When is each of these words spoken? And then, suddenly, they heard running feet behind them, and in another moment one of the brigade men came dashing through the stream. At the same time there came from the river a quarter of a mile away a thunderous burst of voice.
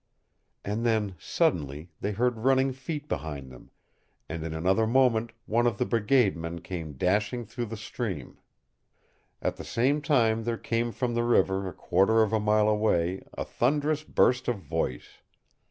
And 0.65 0.83
then, 0.83 1.13
suddenly, 1.19 1.91
they 1.99 2.11
heard 2.13 2.39
running 2.39 2.73
feet 2.73 3.07
behind 3.07 3.51
them, 3.51 3.69
and 4.27 4.43
in 4.43 4.51
another 4.51 4.87
moment 4.87 5.31
one 5.45 5.67
of 5.67 5.77
the 5.77 5.85
brigade 5.85 6.35
men 6.35 6.59
came 6.61 6.93
dashing 6.93 7.45
through 7.45 7.67
the 7.67 7.77
stream. 7.77 8.39
At 9.43 9.57
the 9.57 9.63
same 9.63 10.01
time 10.01 10.43
there 10.43 10.57
came 10.57 10.91
from 10.91 11.13
the 11.13 11.21
river 11.23 11.67
a 11.67 11.73
quarter 11.73 12.23
of 12.23 12.33
a 12.33 12.39
mile 12.39 12.67
away 12.67 13.21
a 13.37 13.45
thunderous 13.45 14.01
burst 14.03 14.47
of 14.47 14.57
voice. 14.57 15.19